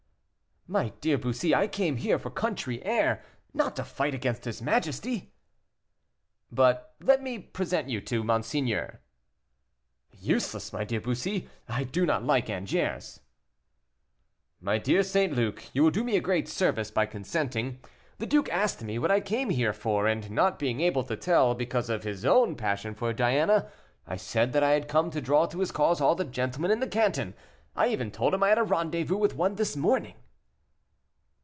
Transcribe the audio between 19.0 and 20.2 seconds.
I came here for,